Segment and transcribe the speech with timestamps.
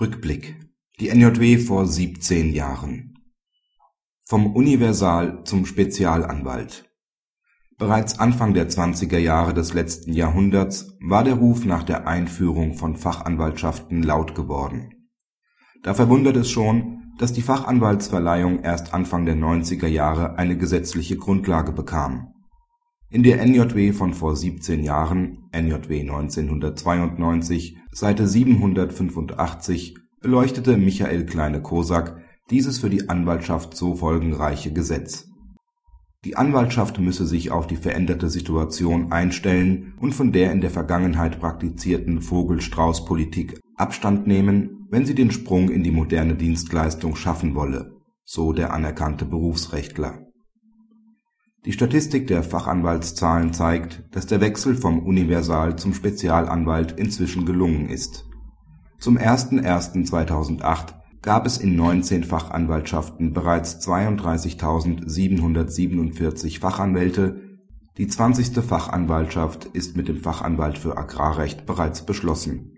[0.00, 0.56] Rückblick
[0.98, 3.14] Die NJW vor 17 Jahren
[4.24, 6.90] Vom Universal- zum Spezialanwalt
[7.78, 12.96] Bereits Anfang der 20er Jahre des letzten Jahrhunderts war der Ruf nach der Einführung von
[12.96, 15.10] Fachanwaltschaften laut geworden.
[15.84, 21.70] Da verwundert es schon, dass die Fachanwaltsverleihung erst Anfang der 90er Jahre eine gesetzliche Grundlage
[21.70, 22.33] bekam.
[23.10, 32.78] In der NJW von vor 17 Jahren (NJW 1992, Seite 785) beleuchtete Michael Kleine-Kosak dieses
[32.78, 35.28] für die Anwaltschaft so folgenreiche Gesetz.
[36.24, 41.38] Die Anwaltschaft müsse sich auf die veränderte Situation einstellen und von der in der Vergangenheit
[41.38, 48.52] praktizierten Vogel-Strauß-Politik Abstand nehmen, wenn sie den Sprung in die moderne Dienstleistung schaffen wolle, so
[48.52, 50.23] der anerkannte Berufsrechtler
[51.64, 58.26] die Statistik der Fachanwaltszahlen zeigt, dass der Wechsel vom Universal- zum Spezialanwalt inzwischen gelungen ist.
[58.98, 67.40] Zum 01.01.2008 gab es in 19 Fachanwaltschaften bereits 32.747 Fachanwälte,
[67.96, 68.62] die 20.
[68.62, 72.72] Fachanwaltschaft ist mit dem Fachanwalt für Agrarrecht bereits beschlossen.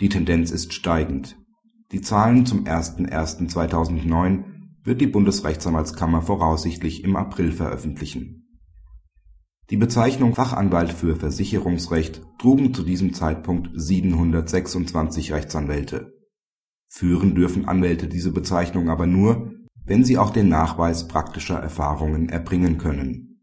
[0.00, 1.36] Die Tendenz ist steigend.
[1.92, 4.53] Die Zahlen zum 01.01.2009
[4.84, 8.44] wird die Bundesrechtsanwaltskammer voraussichtlich im April veröffentlichen.
[9.70, 16.12] Die Bezeichnung Fachanwalt für Versicherungsrecht trugen zu diesem Zeitpunkt 726 Rechtsanwälte.
[16.86, 19.54] Führen dürfen Anwälte diese Bezeichnung aber nur,
[19.86, 23.40] wenn sie auch den Nachweis praktischer Erfahrungen erbringen können.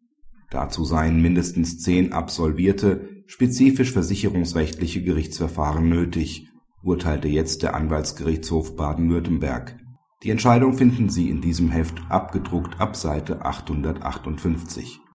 [0.51, 6.49] Dazu seien mindestens zehn absolvierte, spezifisch versicherungsrechtliche Gerichtsverfahren nötig,
[6.83, 9.80] urteilte jetzt der Anwaltsgerichtshof Baden-Württemberg
[10.23, 15.01] die Entscheidung finden Sie in diesem Heft abgedruckt ab Seite 858